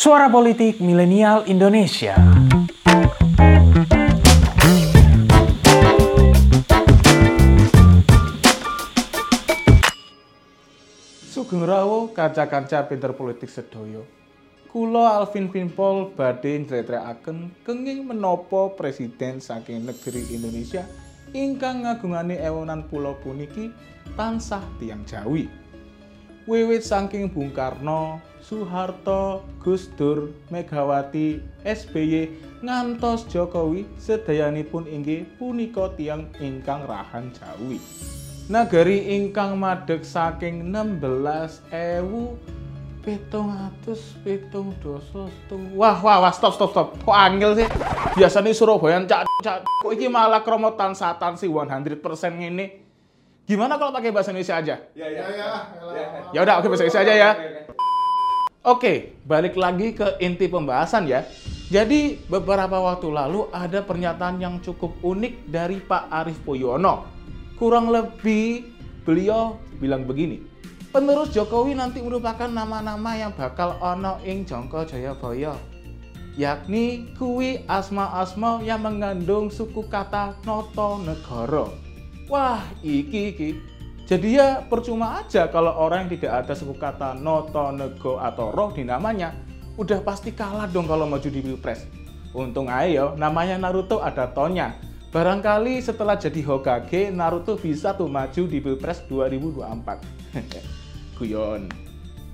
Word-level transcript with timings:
Suara 0.00 0.32
Politik 0.32 0.80
Milenial 0.80 1.44
Indonesia. 1.44 2.16
Sugeng 11.28 11.68
Rawo 11.68 12.16
kaca-kaca 12.16 12.88
pinter 12.88 13.12
politik 13.12 13.52
sedoyo. 13.52 14.08
Kula 14.72 15.20
Alvin 15.20 15.52
Pinpol 15.52 16.16
badhe 16.16 16.64
njletrekaken 16.64 17.52
kenging 17.68 18.08
menapa 18.08 18.72
presiden 18.72 19.36
saking 19.44 19.84
negeri 19.84 20.24
Indonesia 20.32 20.88
ingkang 21.36 21.84
ngagungani 21.84 22.40
ewonan 22.40 22.88
pulau 22.88 23.20
puniki 23.20 23.68
tansah 24.16 24.64
tiang 24.80 25.04
Jawi. 25.04 25.59
Wiwit 26.48 26.80
saking 26.80 27.28
Bung 27.28 27.52
Karno, 27.52 28.16
Soeharto, 28.40 29.44
Gus 29.60 29.92
Dur, 29.92 30.32
Megawati, 30.48 31.36
SBY 31.60 32.32
ngantos 32.64 33.28
Jokowi 33.28 33.84
sedayanipun 34.00 34.88
inggih 34.88 35.28
punika 35.36 35.92
tiang 36.00 36.32
ingkang 36.40 36.88
rahan 36.88 37.28
Jawi. 37.36 37.76
Nagari 38.48 39.20
ingkang 39.20 39.60
madeg 39.60 40.00
saking 40.00 40.72
16 40.72 41.60
ewu 41.70 42.34
pitung 43.00 43.48
atus 43.48 44.16
pitung 44.20 44.76
doso 44.84 45.32
setung 45.32 45.72
wah 45.72 45.96
wah 46.04 46.20
wah 46.24 46.32
stop 46.32 46.56
stop 46.56 46.72
stop. 46.72 46.88
Kok 47.00 47.16
angel 47.16 47.56
sih? 47.56 47.68
Biasanya 48.16 48.52
Surabaya 48.56 49.00
cak 49.04 49.24
cak 49.44 49.58
kok 49.64 49.92
ini 49.92 50.08
malah 50.08 50.44
kromo 50.44 50.72
tansatan 50.76 51.36
sih 51.36 51.48
100% 51.48 52.00
ini 52.40 52.89
gimana 53.50 53.74
kalau 53.74 53.90
pakai 53.90 54.14
bahasa 54.14 54.30
Indonesia 54.30 54.54
aja 54.62 54.76
Ya 54.94 55.06
ya 55.10 55.26
ya. 55.34 55.50
ya 56.30 56.38
udah 56.46 56.54
oke 56.62 56.70
bahasa 56.70 56.86
Indonesia 56.86 57.02
aja 57.02 57.14
ya 57.18 57.30
Oke, 58.60 59.16
balik 59.24 59.56
lagi 59.56 59.96
ke 59.96 60.20
inti 60.20 60.44
pembahasan 60.44 61.08
ya. 61.08 61.24
Jadi, 61.72 62.20
beberapa 62.28 62.76
waktu 62.76 63.08
lalu 63.08 63.48
ada 63.56 63.80
pernyataan 63.80 64.36
yang 64.36 64.60
cukup 64.60 65.00
unik 65.00 65.48
dari 65.48 65.80
Pak 65.80 66.12
Arief 66.12 66.44
Poyono. 66.44 67.08
Kurang 67.56 67.88
lebih 67.88 68.68
beliau 69.08 69.56
bilang 69.80 70.04
begini. 70.04 70.44
Penerus 70.92 71.32
Jokowi 71.32 71.72
nanti 71.72 72.04
merupakan 72.04 72.52
nama-nama 72.52 73.16
yang 73.16 73.32
bakal 73.32 73.80
ono 73.80 74.20
ing 74.28 74.44
Jongko 74.44 74.84
Jayabaya. 74.84 75.56
Yakni 76.36 77.16
kuwi 77.16 77.64
asma-asma 77.64 78.60
yang 78.60 78.84
mengandung 78.84 79.48
suku 79.48 79.88
kata 79.88 80.36
Noto 80.44 81.00
Negoro. 81.00 81.89
Wah, 82.30 82.62
iki 82.86 83.34
iki 83.34 83.48
jadi 84.10 84.42
ya 84.42 84.48
percuma 84.66 85.22
aja 85.22 85.46
kalau 85.46 85.70
orang 85.70 86.10
yang 86.10 86.18
tidak 86.18 86.42
ada 86.42 86.54
suku 86.58 86.74
kata 86.74 87.14
noto, 87.14 87.70
nego, 87.70 88.18
atau 88.18 88.50
roh 88.50 88.74
di 88.74 88.82
namanya, 88.82 89.30
udah 89.78 90.02
pasti 90.02 90.34
kalah 90.34 90.66
dong 90.66 90.90
kalau 90.90 91.06
maju 91.06 91.30
di 91.30 91.38
pilpres. 91.38 91.86
Untung 92.34 92.66
ayo, 92.66 93.14
namanya 93.14 93.54
Naruto 93.54 94.02
ada 94.02 94.26
tonya. 94.34 94.74
Barangkali 95.14 95.78
setelah 95.78 96.18
jadi 96.18 96.42
Hokage, 96.42 97.14
Naruto 97.14 97.54
bisa 97.54 97.94
tuh 97.94 98.10
maju 98.10 98.42
di 98.50 98.58
pilpres 98.58 99.06
2024. 99.06 100.02
Guyon. 101.22 101.70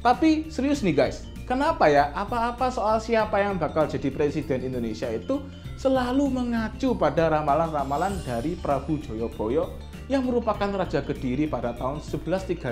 Tapi 0.00 0.48
serius 0.48 0.80
nih 0.80 0.97
guys, 0.97 1.28
kenapa 1.44 1.92
ya 1.92 2.08
apa-apa 2.17 2.72
soal 2.72 3.05
siapa 3.05 3.36
yang 3.44 3.61
bakal 3.61 3.84
jadi 3.84 4.08
presiden 4.08 4.64
Indonesia 4.64 5.12
itu 5.12 5.44
selalu 5.77 6.33
mengacu 6.33 6.97
pada 6.97 7.28
ramalan-ramalan 7.28 8.17
dari 8.24 8.56
Prabu 8.56 8.97
Joyoboyo 8.97 9.77
yang 10.07 10.23
merupakan 10.27 10.71
Raja 10.71 11.03
Kediri 11.03 11.51
pada 11.51 11.75
tahun 11.75 12.03
1135 12.03 12.62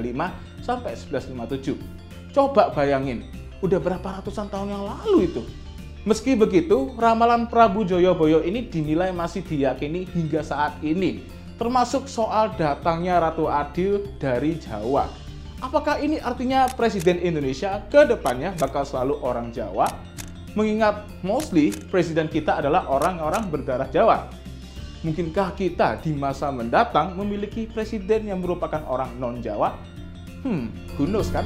sampai 0.62 0.92
1157. 0.94 2.34
Coba 2.34 2.70
bayangin, 2.74 3.26
udah 3.62 3.78
berapa 3.78 4.22
ratusan 4.22 4.50
tahun 4.50 4.74
yang 4.74 4.84
lalu 4.86 5.30
itu. 5.30 5.42
Meski 6.04 6.36
begitu, 6.36 6.92
ramalan 7.00 7.48
Prabu 7.48 7.80
Joyoboyo 7.80 8.44
ini 8.44 8.68
dinilai 8.68 9.08
masih 9.08 9.40
diyakini 9.40 10.04
hingga 10.12 10.44
saat 10.44 10.76
ini, 10.84 11.24
termasuk 11.56 12.04
soal 12.04 12.52
datangnya 12.60 13.22
Ratu 13.24 13.48
Adil 13.48 14.04
dari 14.20 14.60
Jawa. 14.60 15.08
Apakah 15.64 15.96
ini 16.04 16.20
artinya 16.20 16.68
Presiden 16.68 17.16
Indonesia 17.24 17.80
ke 17.88 18.04
depannya 18.04 18.52
bakal 18.60 18.84
selalu 18.84 19.16
orang 19.24 19.48
Jawa? 19.48 19.88
Mengingat 20.52 21.08
mostly 21.24 21.72
Presiden 21.88 22.28
kita 22.28 22.60
adalah 22.60 22.84
orang-orang 22.92 23.48
berdarah 23.48 23.88
Jawa. 23.88 24.28
Mungkinkah 25.04 25.52
kita 25.52 26.00
di 26.00 26.16
masa 26.16 26.48
mendatang 26.48 27.12
memiliki 27.12 27.68
presiden 27.68 28.24
yang 28.24 28.40
merupakan 28.40 28.80
orang 28.88 29.12
non-Jawa? 29.20 29.76
Hmm, 30.40 30.72
who 30.96 31.04
knows 31.04 31.28
kan? 31.28 31.44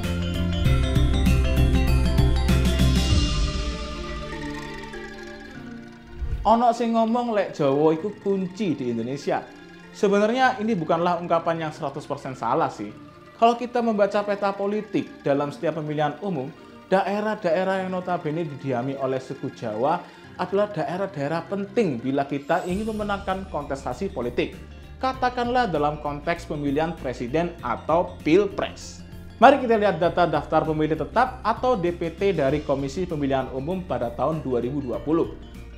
Ono 6.46 6.70
sing 6.70 6.94
ngomong 6.94 7.34
lek 7.34 7.58
Jawa 7.58 7.98
itu 7.98 8.14
kunci 8.22 8.78
di 8.78 8.94
Indonesia. 8.94 9.42
Sebenarnya 9.90 10.62
ini 10.62 10.78
bukanlah 10.78 11.18
ungkapan 11.18 11.66
yang 11.66 11.72
100% 11.74 12.38
salah 12.38 12.70
sih. 12.70 12.94
Kalau 13.42 13.58
kita 13.58 13.82
membaca 13.82 14.22
peta 14.22 14.54
politik 14.54 15.26
dalam 15.26 15.50
setiap 15.50 15.82
pemilihan 15.82 16.14
umum, 16.22 16.46
daerah-daerah 16.86 17.82
yang 17.82 17.90
notabene 17.90 18.46
didiami 18.46 18.94
oleh 19.02 19.18
suku 19.18 19.50
Jawa 19.50 19.98
adalah 20.38 20.70
daerah-daerah 20.70 21.44
penting 21.50 21.98
bila 21.98 22.24
kita 22.24 22.62
ingin 22.64 22.94
memenangkan 22.94 23.44
kontestasi 23.50 24.14
politik. 24.14 24.54
Katakanlah 25.02 25.70
dalam 25.70 25.98
konteks 26.02 26.46
pemilihan 26.46 26.94
presiden 26.98 27.54
atau 27.62 28.18
pilpres. 28.22 29.02
Mari 29.38 29.62
kita 29.62 29.78
lihat 29.78 30.02
data 30.02 30.26
daftar 30.26 30.66
pemilih 30.66 30.98
tetap 30.98 31.38
atau 31.46 31.78
DPT 31.78 32.34
dari 32.34 32.58
Komisi 32.66 33.06
Pemilihan 33.06 33.46
Umum 33.54 33.86
pada 33.86 34.10
tahun 34.10 34.42
2020. 34.42 34.98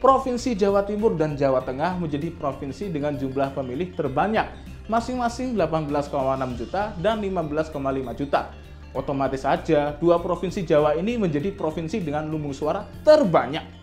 Provinsi 0.00 0.56
Jawa 0.56 0.88
Timur 0.88 1.12
dan 1.12 1.37
Jawa 1.37 1.60
Tengah 1.60 2.00
menjadi 2.00 2.32
provinsi 2.32 2.88
dengan 2.88 3.21
jumlah 3.21 3.53
pemilih 3.53 3.92
terbanyak, 3.92 4.48
masing-masing 4.88 5.60
18,6 5.60 6.09
juta 6.56 6.97
dan 7.04 7.21
15,5 7.21 8.16
juta. 8.16 8.48
Otomatis 8.97 9.44
saja, 9.44 9.92
dua 10.00 10.16
provinsi 10.19 10.65
Jawa 10.65 10.97
ini 10.97 11.21
menjadi 11.21 11.53
provinsi 11.53 12.00
dengan 12.00 12.32
lumbung 12.32 12.56
suara 12.56 12.88
terbanyak. 13.04 13.80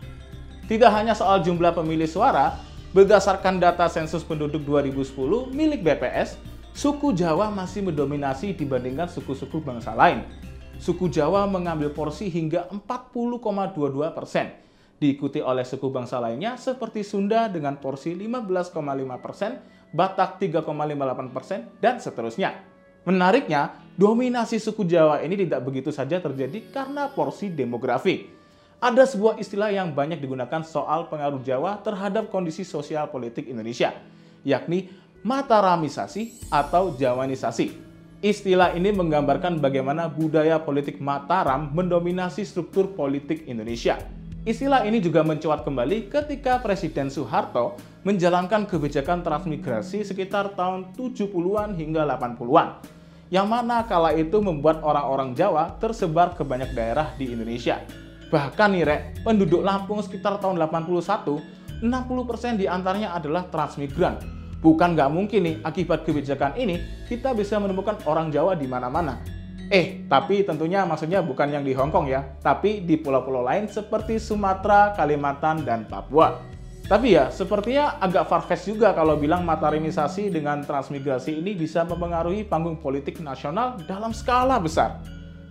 Tidak 0.67 0.91
hanya 0.91 1.15
soal 1.15 1.39
jumlah 1.47 1.71
pemilih 1.71 2.11
suara, 2.11 2.59
berdasarkan 2.91 3.55
data 3.55 3.87
sensus 3.87 4.19
penduduk 4.27 4.67
2010 4.67 5.55
milik 5.55 5.79
BPS, 5.79 6.35
suku 6.75 7.15
Jawa 7.15 7.47
masih 7.47 7.87
mendominasi 7.87 8.51
dibandingkan 8.51 9.07
suku-suku 9.07 9.63
bangsa 9.63 9.95
lain. 9.95 10.27
Suku 10.75 11.07
Jawa 11.07 11.47
mengambil 11.47 11.95
porsi 11.95 12.27
hingga 12.27 12.67
40,22 12.67 14.11
persen, 14.11 14.59
diikuti 14.99 15.39
oleh 15.39 15.63
suku 15.63 15.87
bangsa 15.87 16.19
lainnya 16.19 16.59
seperti 16.59 16.99
Sunda 16.99 17.47
dengan 17.47 17.79
porsi 17.79 18.11
15,5 18.11 18.75
persen, 19.23 19.63
Batak 19.95 20.35
3,58 20.35 21.31
persen, 21.31 21.59
dan 21.79 21.95
seterusnya. 22.03 22.51
Menariknya, 23.07 23.71
dominasi 23.95 24.59
suku 24.59 24.83
Jawa 24.83 25.23
ini 25.23 25.47
tidak 25.47 25.63
begitu 25.63 25.95
saja 25.95 26.19
terjadi 26.19 26.59
karena 26.75 27.07
porsi 27.07 27.47
demografi 27.47 28.36
ada 28.77 29.09
sebuah 29.09 29.41
istilah 29.41 29.73
yang 29.73 29.89
banyak 29.97 30.21
digunakan 30.21 30.61
soal 30.61 31.09
pengaruh 31.09 31.41
Jawa 31.41 31.81
terhadap 31.81 32.29
kondisi 32.29 32.61
sosial 32.61 33.09
politik 33.09 33.49
Indonesia, 33.49 33.89
yakni 34.45 34.93
Mataramisasi 35.25 36.53
atau 36.53 36.93
Jawanisasi. 36.93 37.73
Istilah 38.21 38.77
ini 38.77 38.93
menggambarkan 38.93 39.57
bagaimana 39.57 40.05
budaya 40.05 40.61
politik 40.61 41.01
Mataram 41.01 41.73
mendominasi 41.73 42.45
struktur 42.45 42.93
politik 42.93 43.49
Indonesia. 43.49 43.97
Istilah 44.45 44.85
ini 44.85 45.01
juga 45.01 45.25
mencuat 45.25 45.65
kembali 45.65 46.07
ketika 46.07 46.61
Presiden 46.61 47.09
Soeharto 47.09 47.75
menjalankan 48.05 48.69
kebijakan 48.69 49.25
transmigrasi 49.25 50.05
sekitar 50.05 50.53
tahun 50.53 50.93
70-an 50.95 51.75
hingga 51.75 52.07
80-an, 52.07 52.79
yang 53.33 53.49
mana 53.49 53.83
kala 53.89 54.13
itu 54.13 54.37
membuat 54.39 54.85
orang-orang 54.85 55.33
Jawa 55.33 55.75
tersebar 55.81 56.37
ke 56.37 56.45
banyak 56.45 56.71
daerah 56.77 57.11
di 57.19 57.33
Indonesia. 57.33 58.06
Bahkan 58.27 58.69
nih 58.75 58.83
Rek, 58.83 59.01
penduduk 59.23 59.63
Lampung 59.63 60.03
sekitar 60.03 60.43
tahun 60.43 60.59
81, 60.59 61.39
60% 61.79 62.59
di 62.59 62.67
antaranya 62.67 63.15
adalah 63.15 63.47
transmigran. 63.47 64.19
Bukan 64.59 64.97
nggak 64.97 65.11
mungkin 65.13 65.41
nih, 65.47 65.55
akibat 65.63 66.03
kebijakan 66.03 66.59
ini, 66.59 67.05
kita 67.07 67.31
bisa 67.31 67.55
menemukan 67.61 67.95
orang 68.03 68.27
Jawa 68.33 68.57
di 68.57 68.67
mana-mana. 68.67 69.21
Eh, 69.67 70.07
tapi 70.07 70.47
tentunya 70.47 70.87
maksudnya 70.87 71.19
bukan 71.19 71.51
yang 71.51 71.63
di 71.63 71.75
Hong 71.75 71.91
Kong 71.91 72.07
ya, 72.07 72.23
tapi 72.39 72.83
di 72.83 72.99
pulau-pulau 72.99 73.43
lain 73.43 73.67
seperti 73.67 74.19
Sumatera, 74.19 74.95
Kalimantan, 74.95 75.63
dan 75.63 75.83
Papua. 75.87 76.39
Tapi 76.87 77.19
ya, 77.19 77.27
sepertinya 77.27 77.99
agak 77.99 78.31
farfetch 78.31 78.71
juga 78.71 78.95
kalau 78.95 79.19
bilang 79.19 79.43
matarimisasi 79.43 80.31
dengan 80.31 80.63
transmigrasi 80.63 81.35
ini 81.35 81.51
bisa 81.51 81.83
mempengaruhi 81.83 82.47
panggung 82.47 82.79
politik 82.79 83.19
nasional 83.19 83.75
dalam 83.83 84.15
skala 84.15 84.55
besar. 84.55 85.03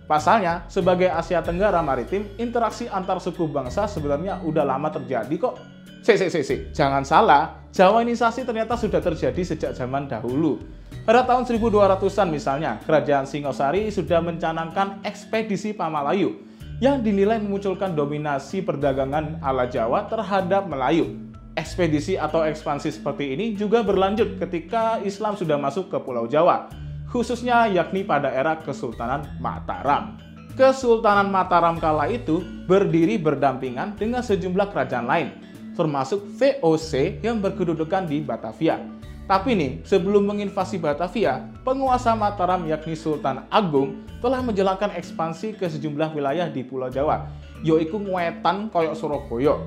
Pasalnya, 0.07 0.63
sebagai 0.71 1.11
Asia 1.11 1.43
Tenggara 1.43 1.83
Maritim, 1.83 2.31
interaksi 2.39 2.87
antar 2.87 3.19
suku 3.19 3.43
bangsa 3.51 3.91
sebenarnya 3.91 4.39
udah 4.39 4.63
lama 4.63 4.87
terjadi 4.87 5.35
kok. 5.35 5.59
Si, 5.99 6.15
si, 6.15 6.31
si, 6.31 6.41
si. 6.47 6.55
Jangan 6.71 7.03
salah, 7.03 7.67
Jawanisasi 7.75 8.47
ternyata 8.47 8.79
sudah 8.79 9.03
terjadi 9.03 9.43
sejak 9.43 9.75
zaman 9.75 10.07
dahulu. 10.07 10.63
Pada 11.03 11.27
tahun 11.27 11.43
1200-an 11.43 12.27
misalnya, 12.31 12.79
Kerajaan 12.87 13.27
Singosari 13.27 13.91
sudah 13.91 14.23
mencanangkan 14.23 15.03
ekspedisi 15.03 15.75
Pamalayu 15.75 16.39
yang 16.79 17.03
dinilai 17.03 17.43
memunculkan 17.43 17.91
dominasi 17.91 18.63
perdagangan 18.63 19.43
ala 19.43 19.67
Jawa 19.67 20.07
terhadap 20.07 20.71
Melayu. 20.71 21.19
Ekspedisi 21.59 22.15
atau 22.15 22.47
ekspansi 22.47 22.95
seperti 22.95 23.35
ini 23.35 23.59
juga 23.59 23.83
berlanjut 23.83 24.39
ketika 24.39 25.03
Islam 25.03 25.35
sudah 25.35 25.59
masuk 25.59 25.91
ke 25.91 25.97
Pulau 25.99 26.29
Jawa, 26.29 26.71
khususnya 27.17 27.65
yakni 27.65 28.05
pada 28.05 28.29
era 28.29 28.61
Kesultanan 28.61 29.25
Mataram. 29.41 30.21
Kesultanan 30.53 31.33
Mataram 31.33 31.81
kala 31.81 32.05
itu 32.13 32.45
berdiri 32.69 33.17
berdampingan 33.17 33.97
dengan 33.97 34.21
sejumlah 34.21 34.69
kerajaan 34.69 35.09
lain, 35.09 35.27
termasuk 35.73 36.21
VOC 36.37 37.25
yang 37.25 37.41
berkedudukan 37.41 38.05
di 38.05 38.21
Batavia. 38.21 38.77
Tapi 39.25 39.57
nih, 39.57 39.71
sebelum 39.81 40.29
menginvasi 40.29 40.77
Batavia, 40.77 41.41
penguasa 41.65 42.13
Mataram 42.13 42.69
yakni 42.69 42.93
Sultan 42.93 43.49
Agung 43.49 44.05
telah 44.21 44.45
menjalankan 44.45 44.93
ekspansi 44.93 45.57
ke 45.57 45.65
sejumlah 45.65 46.13
wilayah 46.13 46.45
di 46.53 46.61
Pulau 46.61 46.93
Jawa, 46.93 47.25
yaitu 47.65 47.97
Ngwetan 47.97 48.69
koyok 48.69 48.93
Surabaya. 48.93 49.57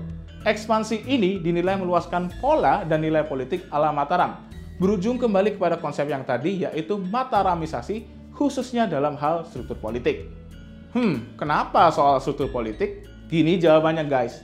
Ekspansi 0.47 1.03
ini 1.05 1.43
dinilai 1.43 1.77
meluaskan 1.83 2.31
pola 2.39 2.87
dan 2.87 3.03
nilai 3.03 3.27
politik 3.27 3.67
ala 3.75 3.91
Mataram, 3.91 4.39
berujung 4.81 5.21
kembali 5.21 5.61
kepada 5.61 5.77
konsep 5.77 6.09
yang 6.09 6.25
tadi 6.25 6.65
yaitu 6.65 6.97
Mataramisasi 6.97 8.09
khususnya 8.33 8.89
dalam 8.89 9.21
hal 9.21 9.45
struktur 9.45 9.77
politik. 9.77 10.33
Hmm, 10.97 11.37
kenapa 11.37 11.93
soal 11.93 12.17
struktur 12.25 12.49
politik? 12.49 13.05
Gini 13.29 13.61
jawabannya 13.61 14.09
guys. 14.09 14.41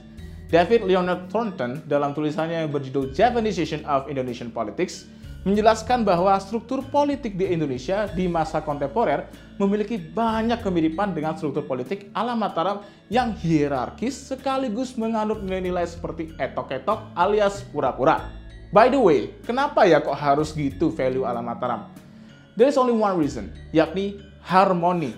David 0.46 0.86
Leonard 0.86 1.26
Thornton 1.32 1.82
dalam 1.90 2.14
tulisannya 2.14 2.62
yang 2.62 2.70
berjudul 2.70 3.10
Japanization 3.10 3.82
of 3.88 4.06
Indonesian 4.06 4.54
Politics 4.54 5.10
menjelaskan 5.42 6.06
bahwa 6.06 6.34
struktur 6.42 6.82
politik 6.86 7.34
di 7.38 7.50
Indonesia 7.50 8.06
di 8.10 8.30
masa 8.30 8.62
kontemporer 8.62 9.26
memiliki 9.58 9.98
banyak 9.98 10.58
kemiripan 10.62 11.14
dengan 11.14 11.34
struktur 11.38 11.66
politik 11.66 12.10
ala 12.14 12.34
Mataram 12.34 12.82
yang 13.10 13.34
hierarkis 13.34 14.14
sekaligus 14.14 14.98
menganut 14.98 15.42
nilai-nilai 15.42 15.86
seperti 15.86 16.34
etok-etok 16.38 17.14
alias 17.14 17.62
pura-pura. 17.70 18.45
By 18.74 18.90
the 18.90 18.98
way, 18.98 19.30
kenapa 19.46 19.86
ya 19.86 20.02
kok 20.02 20.18
harus 20.18 20.50
gitu 20.50 20.90
value 20.90 21.22
ala 21.22 21.38
Mataram? 21.38 21.86
There 22.58 22.66
is 22.66 22.74
only 22.74 22.98
one 22.98 23.14
reason, 23.14 23.54
yakni 23.70 24.18
harmoni. 24.42 25.14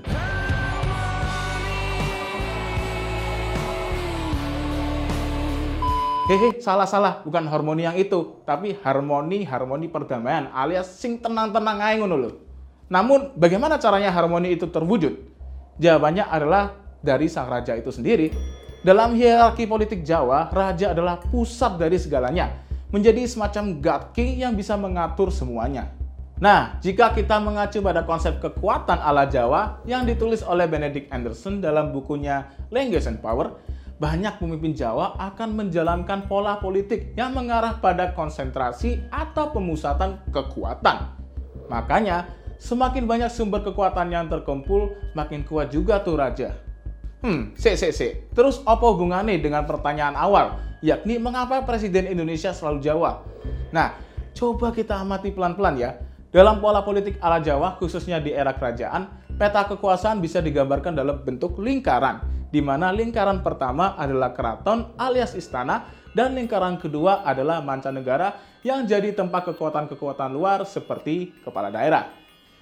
Hehe, 6.28 6.60
salah-salah, 6.60 7.24
bukan 7.24 7.48
harmoni 7.48 7.88
yang 7.88 7.96
itu, 7.96 8.44
tapi 8.44 8.76
harmoni-harmoni 8.84 9.88
perdamaian 9.88 10.52
alias 10.52 11.00
sing 11.00 11.16
tenang-tenang 11.16 11.80
aja 11.80 12.04
ngono 12.04 12.16
lho. 12.20 12.30
Namun, 12.92 13.32
bagaimana 13.32 13.80
caranya 13.80 14.12
harmoni 14.12 14.52
itu 14.52 14.68
terwujud? 14.68 15.24
Jawabannya 15.80 16.28
adalah 16.28 16.76
dari 17.00 17.32
sang 17.32 17.48
raja 17.48 17.72
itu 17.72 17.88
sendiri. 17.88 18.28
Dalam 18.84 19.16
hierarki 19.16 19.64
politik 19.64 20.04
Jawa, 20.04 20.52
raja 20.52 20.92
adalah 20.92 21.16
pusat 21.16 21.80
dari 21.80 21.96
segalanya, 21.96 22.67
menjadi 22.88 23.24
semacam 23.28 23.80
God 23.80 24.02
King 24.16 24.40
yang 24.40 24.52
bisa 24.56 24.74
mengatur 24.76 25.28
semuanya. 25.28 25.92
Nah, 26.38 26.78
jika 26.78 27.10
kita 27.18 27.42
mengacu 27.42 27.82
pada 27.82 28.06
konsep 28.06 28.38
kekuatan 28.38 29.02
ala 29.02 29.26
Jawa 29.26 29.82
yang 29.90 30.06
ditulis 30.06 30.46
oleh 30.46 30.70
Benedict 30.70 31.10
Anderson 31.10 31.58
dalam 31.58 31.90
bukunya 31.90 32.46
Language 32.70 33.10
and 33.10 33.18
Power, 33.18 33.58
banyak 33.98 34.38
pemimpin 34.38 34.70
Jawa 34.70 35.18
akan 35.18 35.58
menjalankan 35.58 36.30
pola 36.30 36.62
politik 36.62 37.18
yang 37.18 37.34
mengarah 37.34 37.82
pada 37.82 38.14
konsentrasi 38.14 39.02
atau 39.10 39.50
pemusatan 39.50 40.22
kekuatan. 40.30 41.10
Makanya, 41.66 42.30
semakin 42.62 43.10
banyak 43.10 43.34
sumber 43.34 43.66
kekuatan 43.66 44.14
yang 44.14 44.30
terkumpul, 44.30 44.94
makin 45.18 45.42
kuat 45.42 45.74
juga 45.74 45.98
tuh 46.06 46.14
raja. 46.14 46.54
Hmm, 47.18 47.50
se 47.58 47.74
se 47.74 47.90
se. 47.90 48.30
Terus 48.30 48.62
apa 48.62 48.84
hubungannya 48.94 49.42
dengan 49.42 49.66
pertanyaan 49.66 50.14
awal, 50.14 50.54
yakni 50.84 51.18
mengapa 51.18 51.66
Presiden 51.66 52.06
Indonesia 52.06 52.54
selalu 52.54 52.78
Jawa? 52.78 53.26
Nah, 53.74 53.98
coba 54.38 54.70
kita 54.70 55.02
amati 55.02 55.34
pelan-pelan 55.34 55.74
ya. 55.78 55.98
Dalam 56.30 56.62
pola 56.62 56.86
politik 56.86 57.18
ala 57.18 57.42
Jawa, 57.42 57.74
khususnya 57.80 58.22
di 58.22 58.30
era 58.30 58.54
kerajaan, 58.54 59.34
peta 59.34 59.66
kekuasaan 59.66 60.22
bisa 60.22 60.38
digambarkan 60.38 60.94
dalam 60.94 61.18
bentuk 61.26 61.58
lingkaran 61.58 62.38
di 62.48 62.64
mana 62.64 62.88
lingkaran 62.94 63.44
pertama 63.44 63.92
adalah 63.96 64.32
keraton 64.32 64.96
alias 64.96 65.36
istana 65.36 65.88
dan 66.16 66.32
lingkaran 66.32 66.80
kedua 66.80 67.22
adalah 67.22 67.60
mancanegara 67.60 68.60
yang 68.64 68.88
jadi 68.88 69.14
tempat 69.14 69.52
kekuatan-kekuatan 69.54 70.34
luar 70.34 70.64
seperti 70.64 71.30
kepala 71.44 71.70
daerah. 71.70 72.10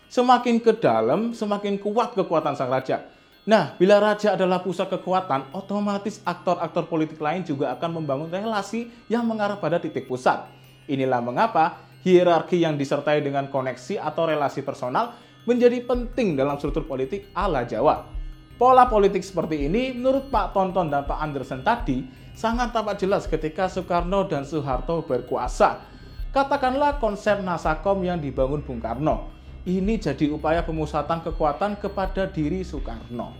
Semakin 0.06 0.62
ke 0.62 0.76
dalam, 0.78 1.34
semakin 1.34 1.82
kuat 1.82 2.14
kekuatan 2.14 2.54
sang 2.54 2.70
raja. 2.70 3.15
Nah, 3.46 3.78
bila 3.78 4.02
raja 4.02 4.34
adalah 4.34 4.58
pusat 4.58 4.90
kekuatan, 4.90 5.54
otomatis 5.54 6.18
aktor-aktor 6.26 6.90
politik 6.90 7.22
lain 7.22 7.46
juga 7.46 7.70
akan 7.78 8.02
membangun 8.02 8.26
relasi 8.26 8.90
yang 9.06 9.22
mengarah 9.22 9.54
pada 9.62 9.78
titik 9.78 10.10
pusat. 10.10 10.50
Inilah 10.90 11.22
mengapa 11.22 11.78
hierarki 12.02 12.66
yang 12.66 12.74
disertai 12.74 13.22
dengan 13.22 13.46
koneksi 13.46 14.02
atau 14.02 14.26
relasi 14.26 14.66
personal 14.66 15.14
menjadi 15.46 15.78
penting 15.86 16.34
dalam 16.34 16.58
struktur 16.58 16.90
politik 16.90 17.30
ala 17.38 17.62
Jawa. 17.62 18.10
Pola 18.58 18.90
politik 18.90 19.22
seperti 19.22 19.70
ini 19.70 19.94
menurut 19.94 20.26
Pak 20.26 20.50
Tonton 20.50 20.90
dan 20.90 21.06
Pak 21.06 21.22
Anderson 21.22 21.62
tadi 21.62 22.02
sangat 22.34 22.74
tampak 22.74 22.98
jelas 22.98 23.30
ketika 23.30 23.70
Soekarno 23.70 24.26
dan 24.26 24.42
Soeharto 24.42 25.06
berkuasa. 25.06 25.86
Katakanlah 26.34 26.98
konsep 26.98 27.38
Nasakom 27.46 28.02
yang 28.02 28.18
dibangun 28.18 28.66
Bung 28.66 28.82
Karno. 28.82 29.35
Ini 29.66 29.98
jadi 29.98 30.30
upaya 30.30 30.62
pemusatan 30.62 31.26
kekuatan 31.26 31.82
kepada 31.82 32.30
diri 32.30 32.62
Soekarno. 32.62 33.34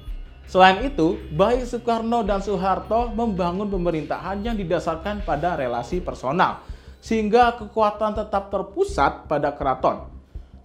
Selain 0.51 0.83
itu, 0.83 1.23
baik 1.31 1.63
Soekarno 1.63 2.27
dan 2.27 2.43
Soeharto 2.43 3.15
membangun 3.15 3.71
pemerintahan 3.71 4.43
yang 4.43 4.59
didasarkan 4.59 5.23
pada 5.23 5.55
relasi 5.55 6.03
personal, 6.03 6.67
sehingga 6.99 7.55
kekuatan 7.55 8.19
tetap 8.19 8.51
terpusat 8.51 9.31
pada 9.31 9.55
keraton. 9.55 10.11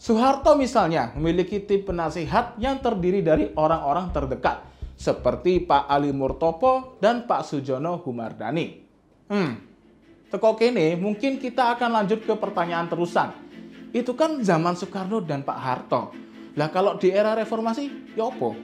Soeharto 0.02 0.58
misalnya 0.58 1.14
memiliki 1.14 1.62
tim 1.62 1.86
penasihat 1.86 2.58
yang 2.58 2.82
terdiri 2.82 3.22
dari 3.22 3.54
orang-orang 3.54 4.10
terdekat, 4.10 4.66
seperti 4.98 5.62
Pak 5.62 5.86
Ali 5.86 6.10
Murtopo 6.10 6.98
dan 6.98 7.30
Pak 7.30 7.46
Sujono 7.46 8.02
Humardani. 8.02 8.82
Hmm, 9.30 9.62
teko 10.34 10.58
kene 10.58 10.98
mungkin 10.98 11.38
kita 11.38 11.78
akan 11.78 12.02
lanjut 12.02 12.26
ke 12.26 12.34
pertanyaan 12.34 12.90
terusan. 12.90 13.51
Itu 13.92 14.16
kan 14.16 14.40
zaman 14.40 14.80
Soekarno 14.80 15.20
dan 15.20 15.44
Pak 15.44 15.60
Harto. 15.60 16.16
Lah 16.56 16.68
kalau 16.72 17.00
di 17.00 17.12
era 17.12 17.36
reformasi, 17.36 18.16
ya 18.16 18.28
apa? 18.28 18.56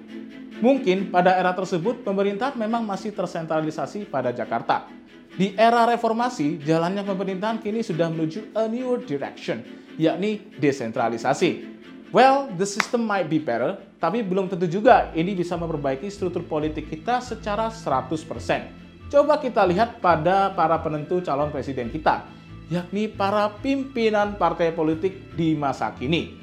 Mungkin 0.57 1.13
pada 1.13 1.37
era 1.37 1.53
tersebut 1.53 2.01
pemerintah 2.01 2.51
memang 2.57 2.81
masih 2.83 3.13
tersentralisasi 3.13 4.09
pada 4.09 4.33
Jakarta. 4.33 4.89
Di 5.37 5.53
era 5.53 5.85
reformasi, 5.85 6.57
jalannya 6.65 7.05
pemerintahan 7.05 7.61
kini 7.61 7.85
sudah 7.85 8.09
menuju 8.09 8.57
a 8.57 8.65
new 8.65 8.97
direction, 9.05 9.61
yakni 9.99 10.49
desentralisasi. 10.57 11.77
Well, 12.09 12.49
the 12.55 12.65
system 12.65 13.03
might 13.03 13.27
be 13.27 13.37
better, 13.37 13.77
tapi 13.99 14.23
belum 14.23 14.47
tentu 14.47 14.65
juga 14.65 15.11
ini 15.13 15.35
bisa 15.35 15.59
memperbaiki 15.59 16.07
struktur 16.07 16.41
politik 16.47 16.87
kita 16.87 17.19
secara 17.19 17.67
100%. 17.67 19.11
Coba 19.11 19.37
kita 19.37 19.61
lihat 19.67 19.99
pada 19.99 20.55
para 20.55 20.79
penentu 20.79 21.19
calon 21.21 21.51
presiden 21.51 21.91
kita, 21.91 22.25
yakni 22.67 23.07
para 23.07 23.47
pimpinan 23.63 24.35
partai 24.35 24.75
politik 24.75 25.35
di 25.39 25.55
masa 25.55 25.95
kini. 25.95 26.35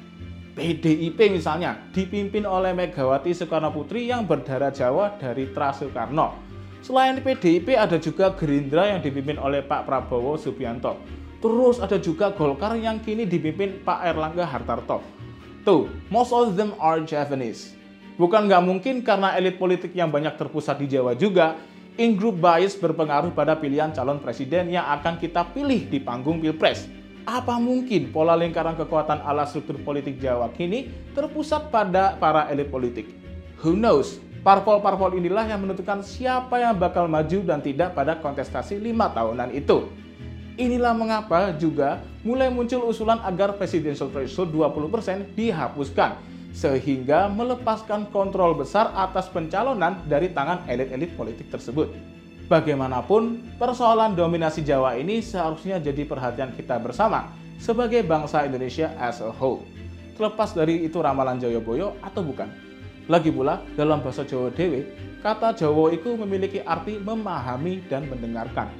PDIP 0.55 1.19
misalnya 1.35 1.75
dipimpin 1.91 2.47
oleh 2.47 2.71
Megawati 2.71 3.35
Soekarno 3.35 3.75
Putri 3.75 4.07
yang 4.07 4.23
berdarah 4.23 4.71
Jawa 4.71 5.19
dari 5.19 5.51
Tra 5.51 5.75
Soekarno. 5.75 6.31
Selain 6.79 7.19
PDIP 7.19 7.75
ada 7.75 7.99
juga 7.99 8.31
Gerindra 8.39 8.87
yang 8.87 9.03
dipimpin 9.03 9.35
oleh 9.35 9.59
Pak 9.59 9.83
Prabowo 9.83 10.39
Subianto. 10.39 10.95
Terus 11.43 11.83
ada 11.83 11.99
juga 11.99 12.31
Golkar 12.31 12.79
yang 12.79 13.03
kini 13.03 13.27
dipimpin 13.27 13.83
Pak 13.83 13.99
Erlangga 14.07 14.47
Hartarto. 14.47 15.03
Tuh, 15.67 15.91
most 16.07 16.31
of 16.31 16.55
them 16.55 16.71
are 16.79 17.03
Japanese. 17.03 17.75
Bukan 18.15 18.47
nggak 18.47 18.63
mungkin 18.63 19.03
karena 19.03 19.35
elit 19.35 19.59
politik 19.59 19.91
yang 19.91 20.07
banyak 20.07 20.39
terpusat 20.39 20.79
di 20.79 20.87
Jawa 20.87 21.19
juga, 21.19 21.59
in-group 21.95 22.43
bias 22.43 22.75
berpengaruh 22.75 23.31
pada 23.31 23.55
pilihan 23.55 23.91
calon 23.95 24.19
presiden 24.19 24.67
yang 24.67 24.83
akan 24.99 25.15
kita 25.15 25.47
pilih 25.55 25.87
di 25.87 26.03
panggung 26.03 26.43
Pilpres. 26.43 26.91
Apa 27.25 27.57
mungkin 27.57 28.13
pola 28.13 28.37
lingkaran 28.37 28.77
kekuatan 28.77 29.23
ala 29.25 29.49
struktur 29.49 29.81
politik 29.81 30.21
Jawa 30.21 30.53
kini 30.53 30.91
terpusat 31.17 31.73
pada 31.73 32.19
para 32.19 32.51
elit 32.53 32.69
politik? 32.69 33.09
Who 33.63 33.73
knows? 33.73 34.21
Parpol-parpol 34.45 35.17
inilah 35.17 35.49
yang 35.49 35.65
menentukan 35.65 36.05
siapa 36.05 36.61
yang 36.61 36.77
bakal 36.77 37.09
maju 37.09 37.41
dan 37.41 37.65
tidak 37.65 37.97
pada 37.97 38.21
kontestasi 38.21 38.77
lima 38.77 39.09
tahunan 39.09 39.49
itu. 39.57 39.89
Inilah 40.55 40.93
mengapa 40.93 41.49
juga 41.57 42.05
mulai 42.21 42.53
muncul 42.53 42.85
usulan 42.85 43.17
agar 43.25 43.57
presidential 43.57 44.13
threshold 44.13 44.53
20% 44.53 45.33
dihapuskan, 45.33 46.21
sehingga 46.55 47.27
melepaskan 47.27 48.07
kontrol 48.15 48.55
besar 48.55 48.95
atas 48.95 49.27
pencalonan 49.27 49.99
dari 50.07 50.31
tangan 50.31 50.63
elit-elit 50.71 51.11
politik 51.19 51.51
tersebut. 51.51 51.91
Bagaimanapun, 52.47 53.43
persoalan 53.59 54.15
dominasi 54.15 54.63
Jawa 54.63 54.95
ini 54.95 55.19
seharusnya 55.19 55.83
jadi 55.83 56.07
perhatian 56.07 56.55
kita 56.55 56.79
bersama 56.79 57.27
sebagai 57.59 58.07
bangsa 58.07 58.47
Indonesia 58.47 58.95
as 58.95 59.19
a 59.19 59.27
whole. 59.27 59.67
Terlepas 60.15 60.55
dari 60.55 60.87
itu 60.87 61.03
ramalan 61.03 61.43
Joyoboyo 61.43 61.99
atau 61.99 62.23
bukan. 62.23 62.47
Lagi 63.11 63.29
pula, 63.29 63.59
dalam 63.75 63.99
bahasa 63.99 64.23
Jawa 64.23 64.47
Dewe, 64.55 64.87
kata 65.19 65.51
Jawa 65.59 65.91
itu 65.91 66.15
memiliki 66.15 66.63
arti 66.63 66.95
memahami 66.95 67.83
dan 67.91 68.07
mendengarkan. 68.07 68.71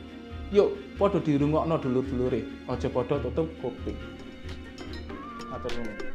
Yuk, 0.55 0.95
podo 0.95 1.19
dirungokno 1.19 1.75
dulur-dulure, 1.75 2.69
ojo 2.71 2.87
podo 2.87 3.19
tutup 3.19 3.49
kuping. 3.59 3.97
Matur 5.51 5.73
nuwun. 5.75 6.14